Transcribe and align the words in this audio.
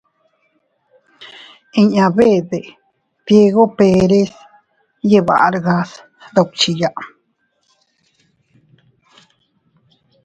Inña 1.81 2.05
dbede, 2.13 2.61
Diego 3.27 3.63
Pérez 3.79 4.31
yiʼi 5.09 5.19
Vargas 5.27 5.89
sduckhiya. 6.25 6.91